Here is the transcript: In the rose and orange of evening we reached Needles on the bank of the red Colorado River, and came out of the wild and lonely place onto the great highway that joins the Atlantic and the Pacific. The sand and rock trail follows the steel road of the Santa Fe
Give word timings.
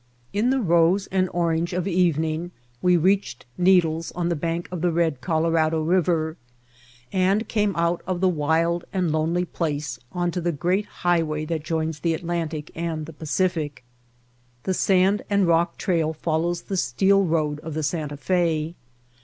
In 0.33 0.49
the 0.49 0.59
rose 0.61 1.05
and 1.11 1.29
orange 1.31 1.73
of 1.73 1.87
evening 1.87 2.49
we 2.81 2.97
reached 2.97 3.45
Needles 3.55 4.11
on 4.13 4.29
the 4.29 4.35
bank 4.35 4.67
of 4.71 4.81
the 4.81 4.91
red 4.91 5.21
Colorado 5.21 5.83
River, 5.83 6.37
and 7.13 7.47
came 7.47 7.75
out 7.75 8.01
of 8.07 8.19
the 8.19 8.27
wild 8.27 8.83
and 8.91 9.11
lonely 9.11 9.45
place 9.45 9.99
onto 10.11 10.41
the 10.41 10.51
great 10.51 10.87
highway 11.05 11.45
that 11.45 11.63
joins 11.63 11.99
the 11.99 12.15
Atlantic 12.15 12.71
and 12.73 13.05
the 13.05 13.13
Pacific. 13.13 13.83
The 14.63 14.73
sand 14.73 15.21
and 15.29 15.45
rock 15.45 15.77
trail 15.77 16.13
follows 16.13 16.63
the 16.63 16.77
steel 16.77 17.23
road 17.23 17.59
of 17.59 17.75
the 17.75 17.83
Santa 17.83 18.17
Fe 18.17 18.73